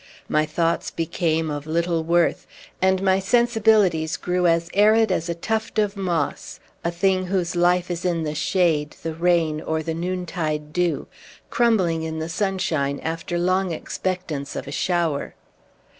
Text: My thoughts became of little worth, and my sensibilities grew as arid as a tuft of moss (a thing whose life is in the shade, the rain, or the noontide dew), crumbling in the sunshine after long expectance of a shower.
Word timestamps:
My 0.27 0.47
thoughts 0.47 0.89
became 0.89 1.51
of 1.51 1.67
little 1.67 2.03
worth, 2.03 2.47
and 2.81 3.03
my 3.03 3.19
sensibilities 3.19 4.17
grew 4.17 4.47
as 4.47 4.67
arid 4.73 5.11
as 5.11 5.29
a 5.29 5.35
tuft 5.35 5.77
of 5.77 5.95
moss 5.95 6.59
(a 6.83 6.89
thing 6.89 7.27
whose 7.27 7.55
life 7.55 7.91
is 7.91 8.03
in 8.03 8.23
the 8.23 8.33
shade, 8.33 8.95
the 9.03 9.13
rain, 9.13 9.61
or 9.61 9.83
the 9.83 9.93
noontide 9.93 10.73
dew), 10.73 11.05
crumbling 11.51 12.01
in 12.01 12.17
the 12.17 12.29
sunshine 12.29 12.99
after 13.03 13.37
long 13.37 13.71
expectance 13.71 14.55
of 14.55 14.67
a 14.67 14.71
shower. 14.71 15.35